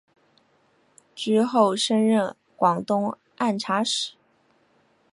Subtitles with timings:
[1.13, 4.13] 之后升任广东按察使。